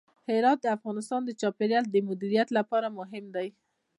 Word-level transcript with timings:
هرات 0.29 0.59
د 0.61 0.67
افغانستان 0.77 1.21
د 1.25 1.31
چاپیریال 1.41 1.85
د 1.89 1.95
مدیریت 2.09 2.47
لپاره 2.57 2.95
مهم 2.99 3.25
دي. 3.35 3.47